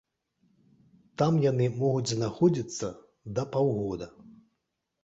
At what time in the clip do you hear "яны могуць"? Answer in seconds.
1.51-2.09